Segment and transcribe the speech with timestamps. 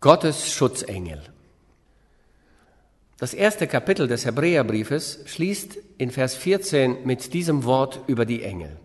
[0.00, 1.20] Gottes Schutzengel.
[3.18, 8.76] Das erste Kapitel des Hebräerbriefes schließt in Vers 14 mit diesem Wort über die Engel.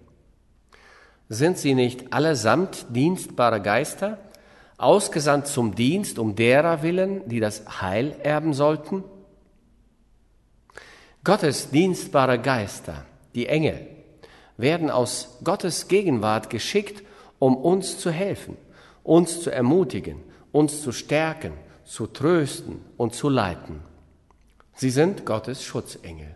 [1.29, 4.17] Sind sie nicht allesamt dienstbare Geister,
[4.79, 9.03] ausgesandt zum Dienst um derer willen, die das Heil erben sollten?
[11.23, 13.05] Gottes dienstbare Geister,
[13.35, 13.85] die Engel,
[14.57, 17.03] werden aus Gottes Gegenwart geschickt,
[17.37, 18.57] um uns zu helfen,
[19.03, 21.51] uns zu ermutigen, uns zu stärken,
[21.83, 23.81] zu trösten und zu leiten.
[24.75, 26.35] Sie sind Gottes Schutzengel.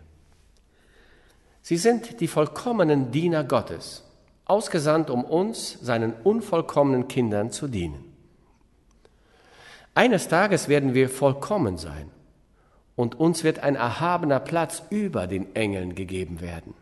[1.62, 4.04] Sie sind die vollkommenen Diener Gottes,
[4.44, 8.04] ausgesandt, um uns, seinen unvollkommenen Kindern, zu dienen.
[9.94, 12.10] Eines Tages werden wir vollkommen sein
[12.96, 16.74] und uns wird ein erhabener Platz über den Engeln gegeben werden.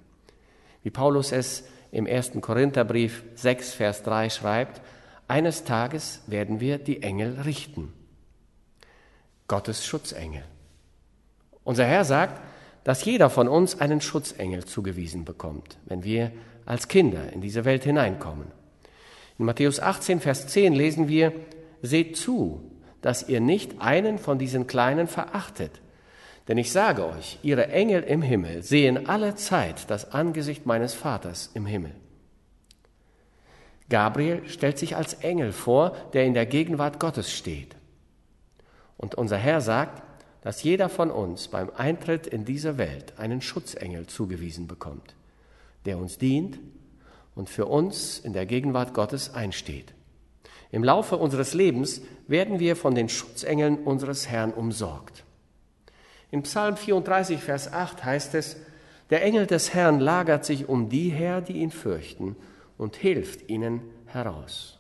[0.83, 4.81] Wie Paulus es im ersten Korintherbrief 6, Vers 3 schreibt,
[5.29, 7.93] eines Tages werden wir die Engel richten.
[9.49, 10.45] Gottes Schutzengel.
[11.65, 12.41] Unser Herr sagt,
[12.85, 16.31] dass jeder von uns einen Schutzengel zugewiesen bekommt, wenn wir
[16.65, 18.47] als Kinder in diese Welt hineinkommen.
[19.39, 21.33] In Matthäus 18, Vers 10 lesen wir,
[21.83, 22.71] Seht zu,
[23.03, 25.81] dass ihr nicht einen von diesen Kleinen verachtet.
[26.49, 31.51] Denn ich sage euch, ihre Engel im Himmel sehen alle Zeit das Angesicht meines Vaters
[31.55, 31.93] im Himmel.
[33.89, 37.77] Gabriel stellt sich als Engel vor, der in der Gegenwart Gottes steht.
[38.97, 40.03] Und unser Herr sagt,
[40.43, 45.15] dass jeder von uns beim Eintritt in diese Welt einen Schutzengel zugewiesen bekommt,
[45.85, 46.59] der uns dient
[47.35, 49.93] und für uns in der Gegenwart Gottes einsteht.
[50.73, 55.25] Im Laufe unseres Lebens werden wir von den Schutzengeln unseres Herrn umsorgt.
[56.33, 58.57] In Psalm 34, Vers 8 heißt es,
[59.11, 62.35] der Engel des Herrn lagert sich um die her, die ihn fürchten
[62.79, 64.79] und hilft ihnen heraus.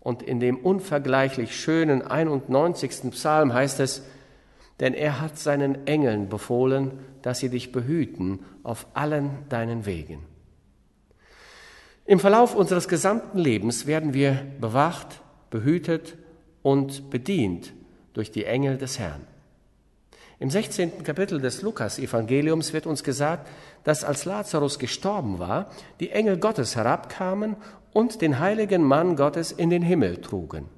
[0.00, 3.10] Und in dem unvergleichlich schönen 91.
[3.10, 4.02] Psalm heißt es,
[4.80, 10.22] denn er hat seinen Engeln befohlen, dass sie dich behüten auf allen deinen Wegen.
[12.04, 16.16] Im Verlauf unseres gesamten Lebens werden wir bewacht, behütet
[16.62, 17.72] und bedient
[18.12, 19.26] durch die Engel des Herrn.
[20.38, 21.02] Im 16.
[21.02, 23.48] Kapitel des Lukas-Evangeliums wird uns gesagt,
[23.84, 27.56] dass als Lazarus gestorben war, die Engel Gottes herabkamen
[27.94, 30.68] und den heiligen Mann Gottes in den Himmel trugen.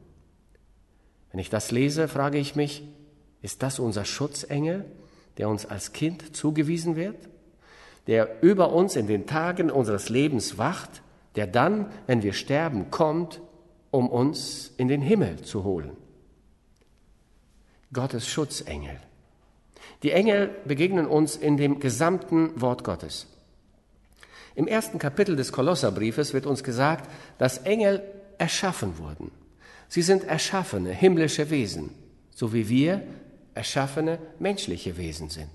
[1.32, 2.86] Wenn ich das lese, frage ich mich,
[3.42, 4.84] ist das unser Schutzengel,
[5.38, 7.16] der uns als Kind zugewiesen wird,
[8.06, 11.02] der über uns in den Tagen unseres Lebens wacht,
[11.34, 13.40] der dann, wenn wir sterben, kommt,
[13.90, 15.96] um uns in den Himmel zu holen?
[17.92, 18.98] Gottes Schutzengel.
[20.02, 23.26] Die Engel begegnen uns in dem gesamten Wort Gottes.
[24.54, 28.02] Im ersten Kapitel des Kolosserbriefes wird uns gesagt, dass Engel
[28.38, 29.30] erschaffen wurden.
[29.88, 31.90] Sie sind erschaffene himmlische Wesen,
[32.30, 33.02] so wie wir
[33.54, 35.50] erschaffene menschliche Wesen sind.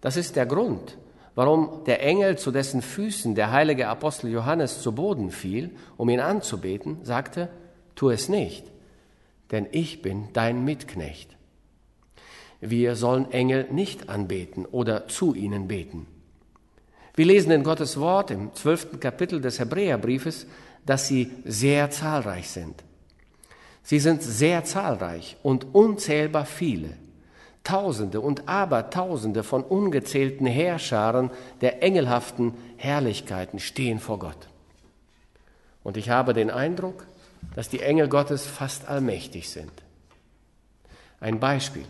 [0.00, 0.98] Das ist der Grund,
[1.34, 6.20] warum der Engel, zu dessen Füßen der heilige Apostel Johannes zu Boden fiel, um ihn
[6.20, 7.48] anzubeten, sagte,
[7.94, 8.64] tu es nicht,
[9.50, 11.37] denn ich bin dein Mitknecht
[12.60, 16.06] wir sollen Engel nicht anbeten oder zu ihnen beten.
[17.14, 20.46] Wir lesen in Gottes Wort im zwölften Kapitel des Hebräerbriefes,
[20.86, 22.82] dass sie sehr zahlreich sind.
[23.82, 26.90] Sie sind sehr zahlreich und unzählbar viele.
[27.64, 31.30] Tausende und Abertausende von ungezählten Heerscharen
[31.60, 34.48] der engelhaften Herrlichkeiten stehen vor Gott.
[35.82, 37.06] Und ich habe den Eindruck,
[37.54, 39.72] dass die Engel Gottes fast allmächtig sind.
[41.20, 41.84] Ein Beispiel.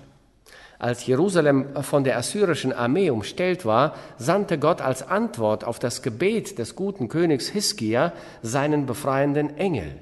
[0.79, 6.59] Als Jerusalem von der assyrischen Armee umstellt war, sandte Gott als Antwort auf das Gebet
[6.59, 8.13] des guten Königs Hiskia
[8.43, 9.97] seinen befreienden Engel.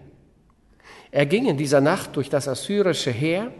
[1.10, 3.52] Er ging in dieser Nacht durch das assyrische Heer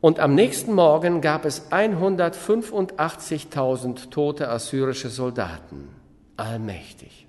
[0.00, 5.90] und am nächsten Morgen gab es 185.000 tote assyrische Soldaten.
[6.38, 7.26] Allmächtig.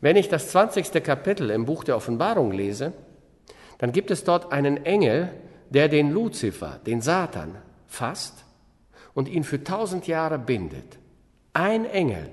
[0.00, 1.04] Wenn ich das 20.
[1.04, 2.94] Kapitel im Buch der Offenbarung lese,
[3.78, 5.30] dann gibt es dort einen Engel,
[5.70, 8.44] der den Luzifer, den Satan, fasst
[9.14, 10.98] und ihn für tausend Jahre bindet.
[11.52, 12.30] Ein Engel.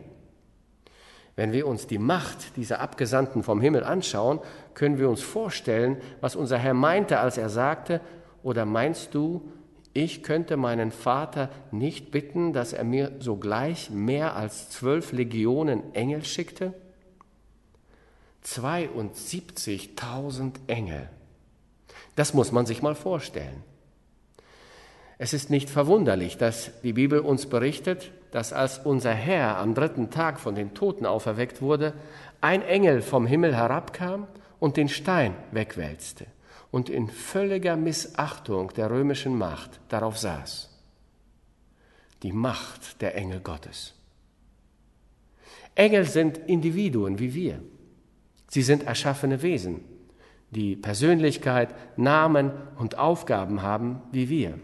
[1.36, 4.40] Wenn wir uns die Macht dieser Abgesandten vom Himmel anschauen,
[4.76, 8.02] können wir uns vorstellen, was unser Herr meinte, als er sagte,
[8.44, 9.50] oder meinst du,
[9.94, 16.24] ich könnte meinen Vater nicht bitten, dass er mir sogleich mehr als zwölf Legionen Engel
[16.26, 16.74] schickte?
[18.46, 21.10] 72.000 Engel.
[22.16, 23.64] Das muss man sich mal vorstellen.
[25.24, 30.10] Es ist nicht verwunderlich, dass die Bibel uns berichtet, dass als unser Herr am dritten
[30.10, 31.94] Tag von den Toten auferweckt wurde,
[32.42, 34.28] ein Engel vom Himmel herabkam
[34.60, 36.26] und den Stein wegwälzte.
[36.72, 40.70] und in völliger Missachtung der römischen Macht darauf saß.
[42.22, 43.94] Die Macht der Engel Gottes.
[45.74, 47.62] Engel sind Individuen wie wir.
[48.50, 49.86] Sie sind erschaffene Wesen,
[50.52, 54.60] die Persönlichkeit, Namen und Aufgaben haben wie wir.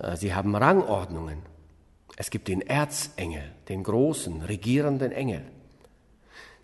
[0.00, 1.38] Äh, sie haben Rangordnungen.
[2.16, 5.42] Es gibt den Erzengel, den großen, regierenden Engel.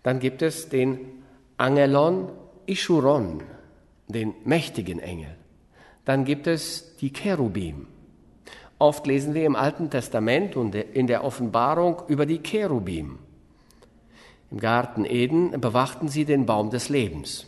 [0.03, 0.99] Dann gibt es den
[1.57, 2.29] Angelon
[2.65, 3.41] Ischuron,
[4.07, 5.35] den mächtigen Engel.
[6.05, 7.87] Dann gibt es die Cherubim.
[8.79, 13.17] Oft lesen wir im Alten Testament und in der Offenbarung über die Cherubim.
[14.51, 17.47] Im Garten Eden bewachten sie den Baum des Lebens.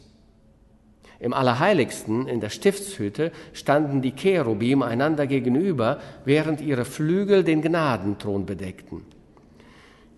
[1.19, 8.45] Im Allerheiligsten, in der Stiftshütte, standen die Cherubim einander gegenüber, während ihre Flügel den Gnadenthron
[8.45, 9.03] bedeckten.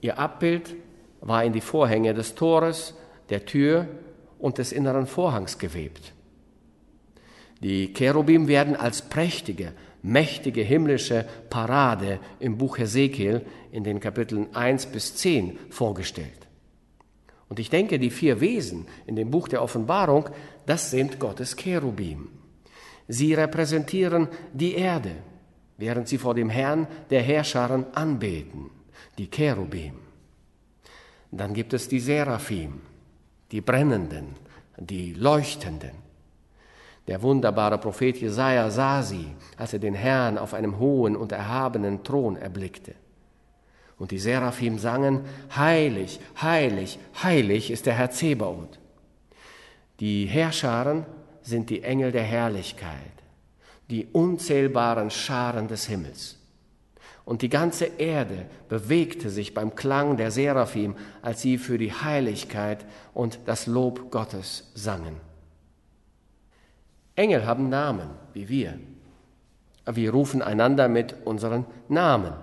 [0.01, 0.75] Ihr Abbild
[1.21, 2.95] war in die Vorhänge des Tores,
[3.29, 3.87] der Tür
[4.37, 6.13] und des inneren Vorhangs gewebt.
[7.61, 14.87] Die Cherubim werden als prächtige, mächtige himmlische Parade im Buch Hesekiel in den Kapiteln 1
[14.87, 16.47] bis 10 vorgestellt.
[17.51, 20.29] Und ich denke, die vier Wesen in dem Buch der Offenbarung,
[20.65, 22.29] das sind Gottes Cherubim.
[23.09, 25.17] Sie repräsentieren die Erde,
[25.75, 28.69] während sie vor dem Herrn der Herrscharen anbeten,
[29.17, 29.95] die Cherubim.
[31.29, 32.79] Dann gibt es die Seraphim,
[33.51, 34.27] die brennenden,
[34.77, 35.91] die leuchtenden.
[37.05, 39.27] Der wunderbare Prophet Jesaja sah sie,
[39.57, 42.95] als er den Herrn auf einem hohen und erhabenen Thron erblickte.
[44.01, 45.25] Und die Seraphim sangen,
[45.55, 48.79] Heilig, heilig, heilig ist der Herr Zebaoth.
[49.99, 51.05] Die Herrscharen
[51.43, 53.13] sind die Engel der Herrlichkeit,
[53.91, 56.39] die unzählbaren Scharen des Himmels.
[57.25, 62.83] Und die ganze Erde bewegte sich beim Klang der Seraphim, als sie für die Heiligkeit
[63.13, 65.17] und das Lob Gottes sangen.
[67.13, 68.79] Engel haben Namen, wie wir.
[69.85, 72.33] Wir rufen einander mit unseren Namen.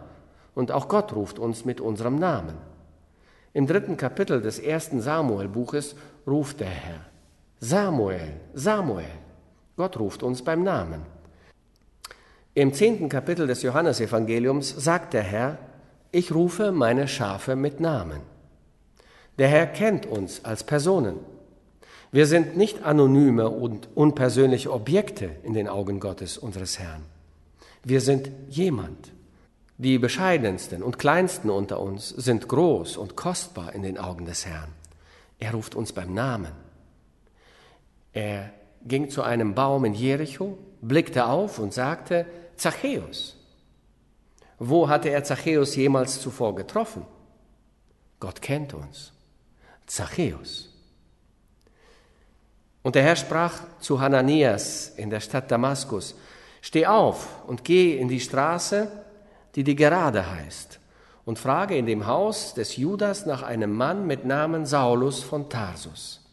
[0.59, 2.57] Und auch Gott ruft uns mit unserem Namen.
[3.53, 5.95] Im dritten Kapitel des ersten Samuel-Buches
[6.27, 7.07] ruft der Herr,
[7.61, 9.07] Samuel, Samuel.
[9.77, 11.03] Gott ruft uns beim Namen.
[12.55, 15.59] Im zehnten Kapitel des Johannesevangeliums sagt der Herr,
[16.11, 18.23] ich rufe meine Schafe mit Namen.
[19.39, 21.21] Der Herr kennt uns als Personen.
[22.11, 27.05] Wir sind nicht anonyme und unpersönliche Objekte in den Augen Gottes, unseres Herrn.
[27.85, 29.13] Wir sind jemand.
[29.81, 34.73] Die bescheidensten und kleinsten unter uns sind groß und kostbar in den Augen des Herrn.
[35.39, 36.51] Er ruft uns beim Namen.
[38.13, 38.51] Er
[38.85, 42.27] ging zu einem Baum in Jericho, blickte auf und sagte,
[42.57, 43.37] Zachäus.
[44.59, 47.07] Wo hatte er Zachäus jemals zuvor getroffen?
[48.19, 49.13] Gott kennt uns.
[49.87, 50.75] Zachäus.
[52.83, 56.17] Und der Herr sprach zu Hananias in der Stadt Damaskus,
[56.61, 58.91] Steh auf und geh in die Straße,
[59.59, 60.79] die die gerade heißt,
[61.25, 66.25] und frage in dem Haus des Judas nach einem Mann mit Namen Saulus von Tarsus.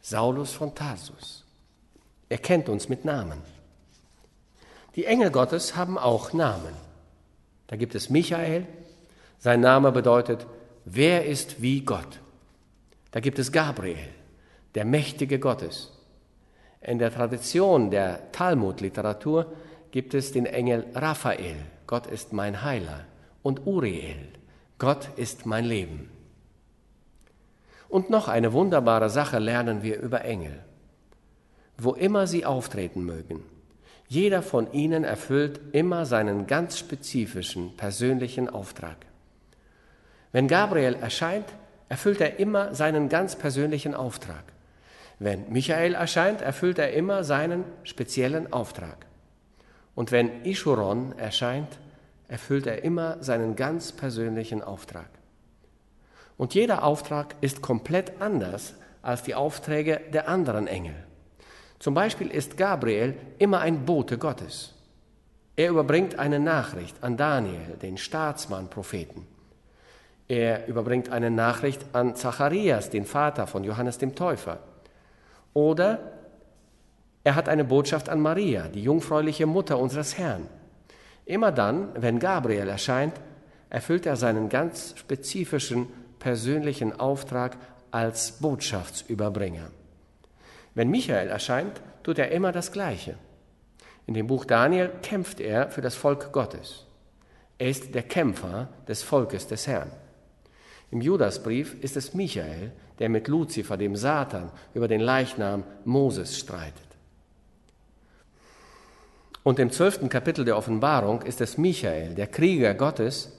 [0.00, 1.44] Saulus von Tarsus.
[2.30, 3.42] Er kennt uns mit Namen.
[4.94, 6.72] Die Engel Gottes haben auch Namen.
[7.66, 8.66] Da gibt es Michael,
[9.38, 10.46] sein Name bedeutet,
[10.86, 12.20] wer ist wie Gott?
[13.10, 14.08] Da gibt es Gabriel,
[14.74, 15.92] der Mächtige Gottes.
[16.80, 19.52] In der Tradition der Talmud-Literatur
[19.90, 23.04] gibt es den Engel Raphael, Gott ist mein Heiler,
[23.42, 24.28] und Uriel,
[24.78, 26.10] Gott ist mein Leben.
[27.88, 30.58] Und noch eine wunderbare Sache lernen wir über Engel.
[31.78, 33.42] Wo immer sie auftreten mögen,
[34.08, 38.96] jeder von ihnen erfüllt immer seinen ganz spezifischen persönlichen Auftrag.
[40.32, 41.46] Wenn Gabriel erscheint,
[41.88, 44.44] erfüllt er immer seinen ganz persönlichen Auftrag.
[45.18, 49.06] Wenn Michael erscheint, erfüllt er immer seinen speziellen Auftrag.
[49.96, 51.78] Und wenn Ischuron erscheint,
[52.28, 55.08] erfüllt er immer seinen ganz persönlichen Auftrag.
[56.36, 60.94] Und jeder Auftrag ist komplett anders als die Aufträge der anderen Engel.
[61.78, 64.74] Zum Beispiel ist Gabriel immer ein Bote Gottes.
[65.56, 69.26] Er überbringt eine Nachricht an Daniel, den Staatsmann-Propheten.
[70.28, 74.58] Er überbringt eine Nachricht an Zacharias, den Vater von Johannes dem Täufer.
[75.54, 76.15] Oder
[77.26, 80.46] er hat eine Botschaft an Maria, die jungfräuliche Mutter unseres Herrn.
[81.24, 83.14] Immer dann, wenn Gabriel erscheint,
[83.68, 85.88] erfüllt er seinen ganz spezifischen
[86.20, 87.56] persönlichen Auftrag
[87.90, 89.72] als Botschaftsüberbringer.
[90.76, 93.16] Wenn Michael erscheint, tut er immer das Gleiche.
[94.06, 96.86] In dem Buch Daniel kämpft er für das Volk Gottes.
[97.58, 99.90] Er ist der Kämpfer des Volkes des Herrn.
[100.92, 106.85] Im Judasbrief ist es Michael, der mit Luzifer, dem Satan, über den Leichnam Moses streitet.
[109.46, 113.30] Und im zwölften Kapitel der Offenbarung ist es Michael, der Krieger Gottes,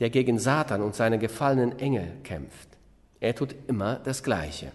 [0.00, 2.70] der gegen Satan und seine gefallenen Engel kämpft.
[3.20, 4.72] Er tut immer das Gleiche.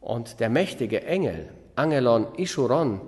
[0.00, 3.00] Und der mächtige Engel, Angelon Ischuron,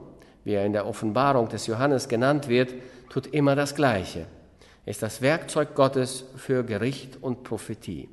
[0.45, 2.73] wie er in der Offenbarung des Johannes genannt wird,
[3.11, 4.27] tut immer das Gleiche.
[4.87, 8.09] Ist das Werkzeug Gottes für Gericht und Prophetie.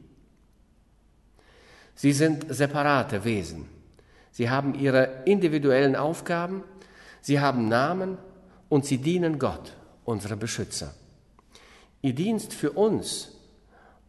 [1.94, 3.70] Sie sind separate Wesen.
[4.32, 6.64] Sie haben ihre individuellen Aufgaben,
[7.22, 8.18] sie haben Namen
[8.72, 9.74] und sie dienen Gott,
[10.06, 10.94] unserem Beschützer.
[12.02, 13.34] Ihr Dienst für uns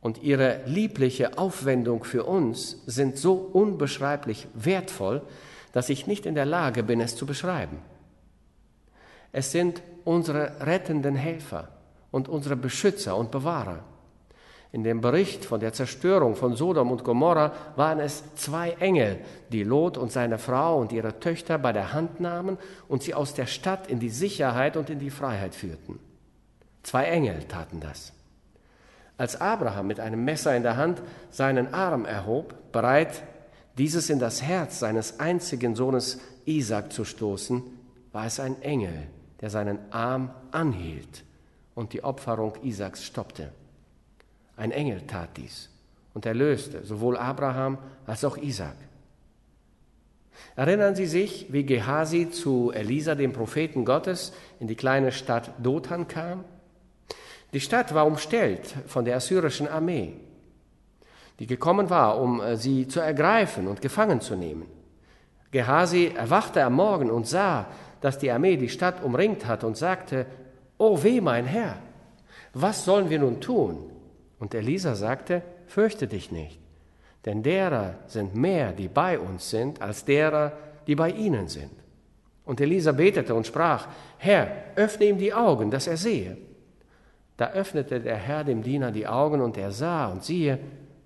[0.00, 5.23] und ihre liebliche Aufwendung für uns sind so unbeschreiblich wertvoll,
[5.73, 7.78] dass ich nicht in der Lage bin, es zu beschreiben.
[9.33, 11.69] Es sind unsere rettenden Helfer
[12.12, 13.83] und unsere Beschützer und Bewahrer.
[14.73, 19.19] In dem Bericht von der Zerstörung von Sodom und Gomorra waren es zwei Engel,
[19.50, 22.57] die Lot und seine Frau und ihre Töchter bei der Hand nahmen
[22.88, 25.99] und sie aus der Stadt in die Sicherheit und in die Freiheit führten.
[26.83, 28.14] Zwei Engel taten das.
[29.19, 33.23] Als Abraham mit einem Messer in der Hand seinen Arm erhob, bereit,
[33.76, 37.62] dieses in das Herz seines einzigen Sohnes Isaac zu stoßen,
[38.12, 39.07] war es ein Engel,
[39.43, 41.25] der seinen Arm anhielt
[41.75, 43.52] und die Opferung Isaaks stoppte.
[44.56, 45.71] Ein Engel tat dies
[46.14, 48.76] und erlöste sowohl Abraham als auch Isaac.
[50.56, 56.09] Erinnern Sie sich, wie Gehasi zu Elisa, dem Propheten Gottes, in die kleine Stadt Dothan
[56.09, 56.44] kam?
[57.52, 60.14] Die Stadt war umstellt von der assyrischen Armee,
[61.38, 64.66] die gekommen war, um äh, sie zu ergreifen und gefangen zu nehmen.
[65.50, 67.66] Gehasi erwachte am Morgen und sah,
[68.00, 70.26] dass die Armee die Stadt umringt hat und sagte,
[70.78, 71.76] O weh, mein Herr,
[72.54, 73.91] was sollen wir nun tun?
[74.42, 76.58] Und Elisa sagte, fürchte dich nicht,
[77.25, 80.50] denn derer sind mehr, die bei uns sind, als derer,
[80.88, 81.70] die bei ihnen sind.
[82.44, 83.87] Und Elisa betete und sprach,
[84.18, 86.37] Herr, öffne ihm die Augen, dass er sehe.
[87.37, 90.58] Da öffnete der Herr dem Diener die Augen und er sah und siehe,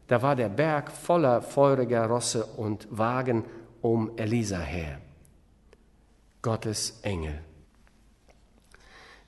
[0.06, 3.44] da war der Berg voller feuriger Rosse und Wagen
[3.82, 4.98] um Elisa her.
[6.40, 7.38] Gottes Engel.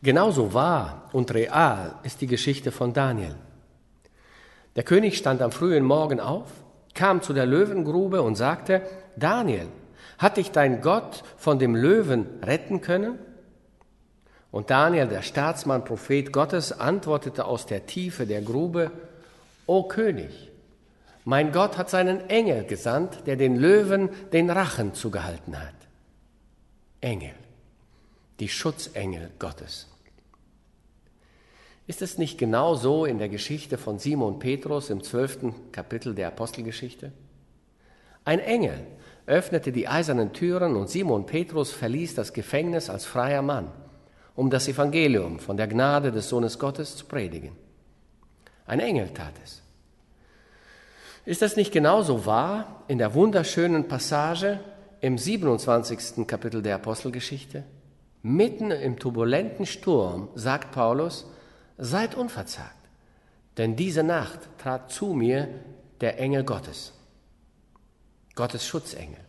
[0.00, 3.36] Genauso wahr und real ist die Geschichte von Daniel.
[4.76, 6.46] Der König stand am frühen Morgen auf,
[6.94, 8.82] kam zu der Löwengrube und sagte,
[9.16, 9.68] Daniel,
[10.18, 13.18] hat dich dein Gott von dem Löwen retten können?
[14.50, 18.90] Und Daniel, der Staatsmann, Prophet Gottes, antwortete aus der Tiefe der Grube,
[19.66, 20.50] O König,
[21.24, 25.74] mein Gott hat seinen Engel gesandt, der den Löwen den Rachen zugehalten hat.
[27.02, 27.34] Engel,
[28.40, 29.88] die Schutzengel Gottes.
[31.88, 36.28] Ist es nicht genau so in der Geschichte von Simon Petrus im zwölften Kapitel der
[36.28, 37.12] Apostelgeschichte?
[38.26, 38.86] Ein Engel
[39.24, 43.70] öffnete die eisernen Türen und Simon Petrus verließ das Gefängnis als freier Mann,
[44.34, 47.52] um das Evangelium von der Gnade des Sohnes Gottes zu predigen.
[48.66, 49.62] Ein Engel tat es.
[51.24, 54.60] Ist das nicht genauso wahr in der wunderschönen Passage
[55.00, 56.26] im 27.
[56.26, 57.64] Kapitel der Apostelgeschichte?
[58.20, 61.24] Mitten im turbulenten Sturm sagt Paulus,
[61.78, 62.74] seid unverzagt,
[63.56, 65.48] denn diese Nacht trat zu mir
[66.00, 66.92] der Engel Gottes,
[68.34, 69.20] Gottes Schutzengel.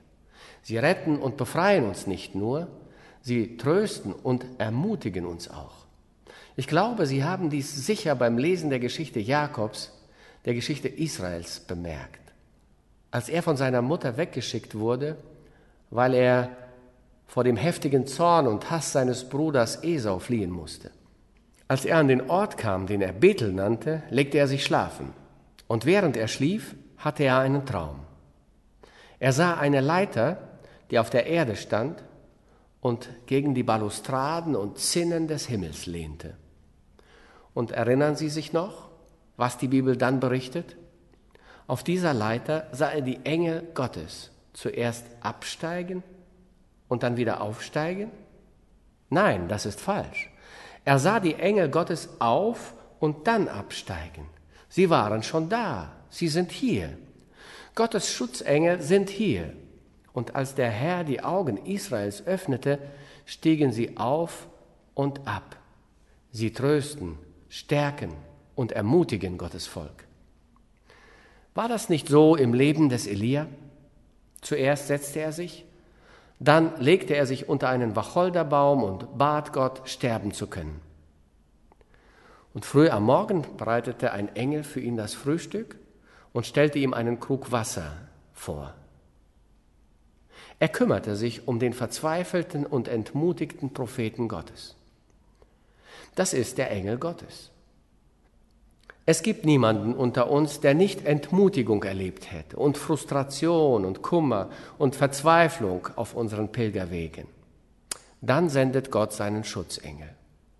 [0.62, 2.68] Sie retten und befreien uns nicht nur,
[3.22, 5.86] sie trösten und ermutigen uns auch.
[6.56, 9.94] Ich glaube, Sie haben dies sicher beim Lesen der Geschichte Jakobs,
[10.44, 12.20] der Geschichte Israels bemerkt.
[13.12, 15.16] Als er von seiner Mutter weggeschickt wurde,
[15.90, 16.50] weil er
[17.28, 20.92] vor dem heftigen Zorn und Hass seines Bruders Esau fliehen musste.
[21.70, 25.14] Als er an den Ort kam, den er Bethel nannte, legte er sich schlafen.
[25.68, 28.00] Und während er schlief, hatte er einen Traum.
[29.20, 30.40] Er sah eine Leiter,
[30.90, 32.04] die auf der Erde stand
[32.82, 36.38] und gegen die Balustraden und Zinnen des Himmels lehnte.
[37.54, 38.90] Und erinnern Sie sich noch,
[39.38, 40.76] was die Bibel dann berichtet?
[41.68, 46.02] Auf dieser Leiter sah er die Engel Gottes zuerst absteigen
[46.88, 48.10] und dann wieder aufsteigen?
[49.12, 50.32] Nein, das ist falsch.
[50.86, 54.26] Er sah die Engel Gottes auf und dann absteigen.
[54.68, 56.98] Sie waren schon da, sie sind hier.
[57.76, 59.54] Gottes Schutzengel sind hier.
[60.14, 62.80] Und als der Herr die Augen Israels öffnete,
[63.26, 64.48] stiegen sie auf
[64.94, 65.56] und ab.
[66.32, 67.18] Sie trösten,
[67.48, 68.14] stärken
[68.56, 70.06] und ermutigen Gottes Volk.
[71.54, 73.48] War das nicht so im Leben des Elia?
[74.42, 75.66] Zuerst setzte er sich,
[76.40, 80.82] dann legte er sich unter einen Wacholderbaum und bat Gott, sterben zu können.
[82.54, 85.78] Und früh am Morgen bereitete ein Engel für ihn das Frühstück
[86.32, 87.92] und stellte ihm einen Krug Wasser
[88.34, 88.74] vor.
[90.60, 94.76] Er kümmerte sich um den verzweifelten und entmutigten Propheten Gottes.
[96.16, 97.52] Das ist der Engel Gottes.
[99.10, 104.96] Es gibt niemanden unter uns, der nicht Entmutigung erlebt hätte und Frustration und Kummer und
[104.96, 107.26] Verzweiflung auf unseren Pilgerwegen.
[108.22, 110.12] Dann sendet Gott seinen Schutzengel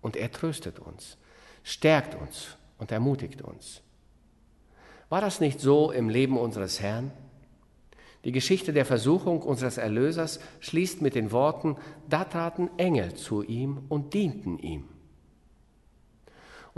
[0.02, 1.16] und er tröstet uns,
[1.62, 3.82] stärkt uns und ermutigt uns.
[5.10, 7.12] War das nicht so im Leben unseres Herrn?
[8.24, 11.76] Die Geschichte der Versuchung unseres Erlösers schließt mit den Worten,
[12.08, 14.88] da traten Engel zu ihm und dienten ihm.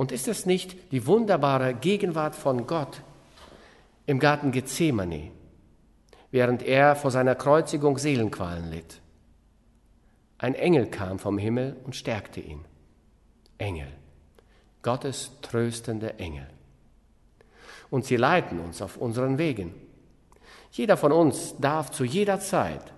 [0.02, 3.02] Und ist es nicht die wunderbare Gegenwart von Gott
[4.04, 5.30] im Garten Gethsemane,
[6.32, 9.00] während er vor seiner Kreuzigung Seelenqualen litt?
[10.38, 12.64] Ein Engel kam vom Himmel und stärkte ihn.
[13.58, 13.86] Engel,
[14.82, 16.48] Gottes tröstende Engel.
[17.88, 19.72] Und sie leiten uns auf unseren Wegen.
[20.72, 22.92] Jeder von uns darf zu jeder Zeit,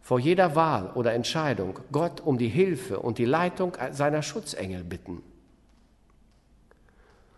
[0.00, 5.22] vor jeder Wahl oder Entscheidung Gott um die Hilfe und die Leitung seiner Schutzengel bitten.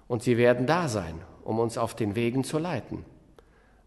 [0.09, 3.05] Und sie werden da sein, um uns auf den Wegen zu leiten.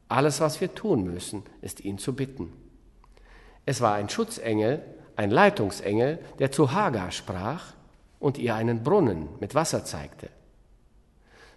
[0.07, 2.53] Alles, was wir tun müssen, ist ihn zu bitten.
[3.65, 4.81] Es war ein Schutzengel,
[5.15, 7.73] ein Leitungsengel, der zu Hagar sprach
[8.19, 10.29] und ihr einen Brunnen mit Wasser zeigte,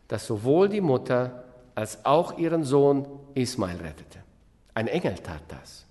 [0.08, 1.44] dass sowohl die Mutter
[1.74, 4.18] als auch ihren Sohn Ismael rettete.
[4.74, 5.86] Ein Engel tat das.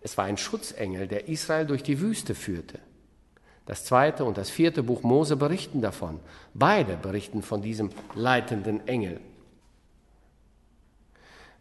[0.00, 2.78] Es war ein Schutzengel, der Israel durch die Wüste führte.
[3.66, 6.20] Das zweite und das vierte Buch Mose berichten davon.
[6.54, 9.20] Beide berichten von diesem leitenden Engel.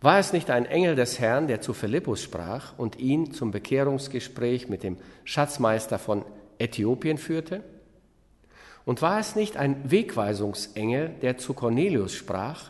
[0.01, 4.69] War es nicht ein Engel des Herrn, der zu Philippus sprach und ihn zum Bekehrungsgespräch
[4.69, 6.23] mit dem Schatzmeister von
[6.59, 7.63] Äthiopien führte?
[8.85, 12.69] Und war es nicht ein Wegweisungsengel, der zu Cornelius sprach,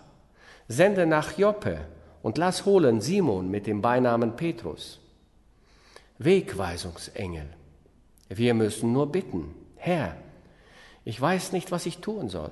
[0.69, 1.81] sende nach Joppe
[2.23, 5.01] und lass holen Simon mit dem Beinamen Petrus.
[6.19, 7.47] Wegweisungsengel.
[8.29, 10.15] Wir müssen nur bitten, Herr,
[11.03, 12.51] ich weiß nicht, was ich tun soll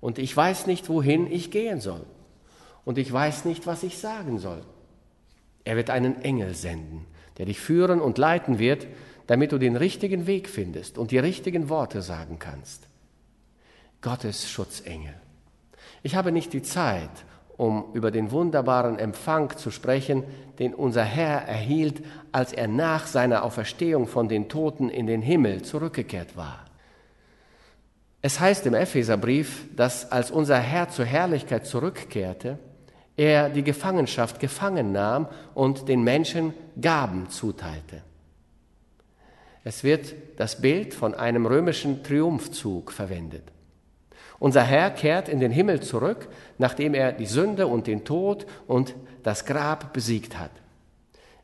[0.00, 2.06] und ich weiß nicht, wohin ich gehen soll
[2.84, 4.64] und ich weiß nicht, was ich sagen soll.
[5.64, 7.06] Er wird einen Engel senden,
[7.38, 8.86] der dich führen und leiten wird,
[9.26, 12.88] damit du den richtigen Weg findest und die richtigen Worte sagen kannst.
[14.00, 15.14] Gottes Schutzengel.
[16.02, 17.10] Ich habe nicht die Zeit,
[17.56, 20.24] um über den wunderbaren Empfang zu sprechen,
[20.58, 25.62] den unser Herr erhielt, als er nach seiner Auferstehung von den Toten in den Himmel
[25.62, 26.64] zurückgekehrt war.
[28.20, 32.58] Es heißt im Epheserbrief, dass als unser Herr zur Herrlichkeit zurückkehrte,
[33.16, 38.02] er die Gefangenschaft gefangen nahm und den Menschen Gaben zuteilte.
[39.64, 43.44] Es wird das Bild von einem römischen Triumphzug verwendet.
[44.42, 46.26] Unser Herr kehrt in den Himmel zurück,
[46.58, 50.50] nachdem er die Sünde und den Tod und das Grab besiegt hat.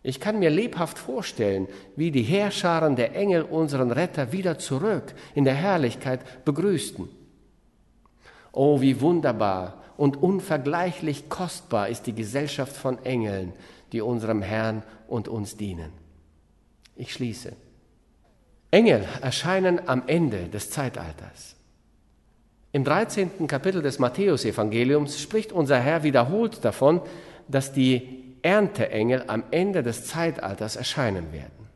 [0.02, 5.44] Ich kann mir lebhaft vorstellen, wie die Heerscharen der Engel unseren Retter wieder zurück in
[5.44, 7.08] der Herrlichkeit begrüßten.
[8.50, 13.52] Oh, wie wunderbar und unvergleichlich kostbar ist die Gesellschaft von Engeln,
[13.92, 15.92] die unserem Herrn und uns dienen.
[16.96, 17.52] Ich schließe.
[18.72, 21.57] Engel erscheinen am Ende des Zeitalters.
[22.78, 23.48] Im 13.
[23.48, 27.00] Kapitel des Matthäusevangeliums spricht unser Herr wiederholt davon,
[27.48, 31.66] dass die Ernteengel am Ende des Zeitalters erscheinen werden.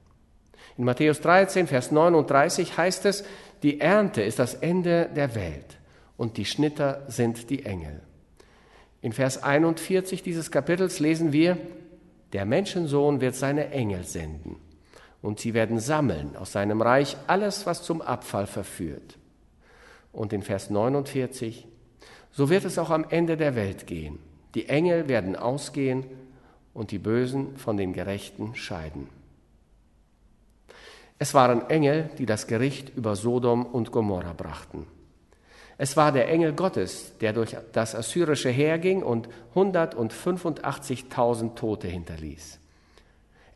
[0.78, 3.24] In Matthäus 13, Vers 39 heißt es,
[3.64, 5.76] die Ernte ist das Ende der Welt
[6.16, 8.00] und die Schnitter sind die Engel.
[9.00, 11.58] In Vers 41 dieses Kapitels lesen wir,
[12.32, 14.54] der Menschensohn wird seine Engel senden
[15.20, 19.18] und sie werden sammeln aus seinem Reich alles, was zum Abfall verführt
[20.12, 21.66] und in Vers 49,
[22.30, 24.18] so wird es auch am Ende der Welt gehen.
[24.54, 26.04] Die Engel werden ausgehen
[26.74, 29.08] und die Bösen von den Gerechten scheiden.
[31.18, 34.86] Es waren Engel, die das Gericht über Sodom und Gomorra brachten.
[35.78, 42.58] Es war der Engel Gottes, der durch das assyrische Heer ging und 185.000 Tote hinterließ.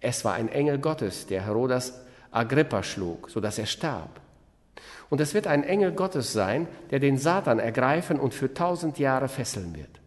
[0.00, 4.20] Es war ein Engel Gottes, der Herodas Agrippa schlug, sodass er starb.
[5.10, 9.28] Und es wird ein Engel Gottes sein, der den Satan ergreifen und für tausend Jahre
[9.28, 10.00] fesseln wird.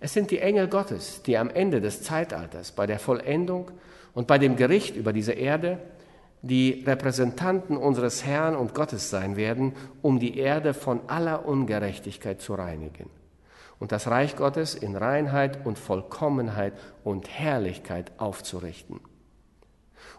[0.00, 3.70] Es sind die Engel Gottes, die am Ende des Zeitalters bei der Vollendung
[4.12, 5.78] und bei dem Gericht über diese Erde
[6.42, 12.54] die Repräsentanten unseres Herrn und Gottes sein werden, um die Erde von aller Ungerechtigkeit zu
[12.54, 13.08] reinigen
[13.78, 19.00] und das Reich Gottes in Reinheit und Vollkommenheit und Herrlichkeit aufzurichten.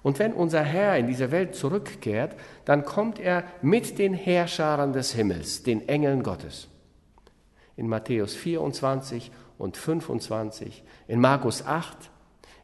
[0.06, 5.14] Und wenn unser Herr in diese Welt zurückkehrt, dann kommt er mit den Herrscharen des
[5.14, 6.68] Himmels, den Engeln Gottes.
[7.76, 12.12] In Matthäus 24 und 25, in Markus 8,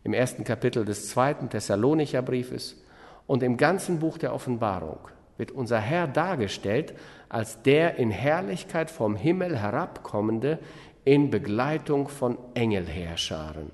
[0.04, 2.80] im ersten Kapitel des zweiten Thessalonicher Briefes
[3.26, 5.00] und im ganzen Buch der Offenbarung
[5.38, 6.94] wird unser Herr dargestellt
[7.28, 10.60] als der in Herrlichkeit vom Himmel herabkommende
[11.06, 13.72] in Begleitung von Engelheerscharen.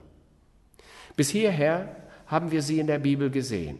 [1.18, 3.80] Bis hierher haben wir sie in der Bibel gesehen.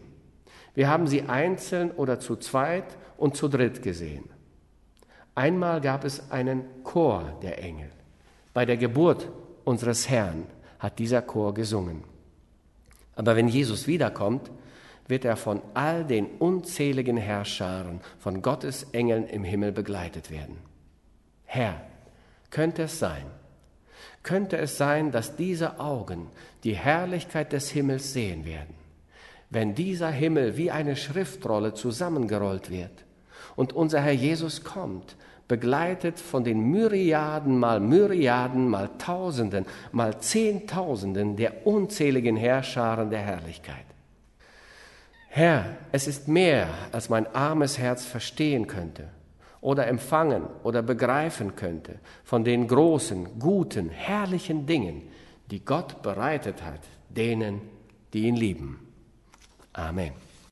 [0.74, 4.24] Wir haben sie einzeln oder zu zweit und zu dritt gesehen.
[5.34, 7.90] Einmal gab es einen Chor der Engel.
[8.54, 9.28] Bei der Geburt
[9.64, 10.44] unseres Herrn
[10.78, 12.02] hat dieser Chor gesungen.
[13.14, 14.50] Aber wenn Jesus wiederkommt,
[15.08, 20.58] wird er von all den unzähligen Herrscharen von Gottes Engeln im Himmel begleitet werden.
[21.44, 21.80] Herr,
[22.50, 23.24] könnte es sein,
[24.22, 26.28] könnte es sein, dass diese Augen
[26.64, 28.74] die Herrlichkeit des Himmels sehen werden,
[29.50, 33.04] wenn dieser Himmel wie eine Schriftrolle zusammengerollt wird
[33.56, 35.16] und unser Herr Jesus kommt,
[35.48, 43.86] begleitet von den Myriaden mal Myriaden mal Tausenden mal Zehntausenden der unzähligen Herrscharen der Herrlichkeit.
[45.28, 49.08] Herr, es ist mehr, als mein armes Herz verstehen könnte
[49.60, 55.02] oder empfangen oder begreifen könnte von den großen, guten, herrlichen Dingen,
[55.50, 57.60] die Gott bereitet hat, denen,
[58.12, 58.86] die ihn lieben.
[59.72, 60.27] Amen.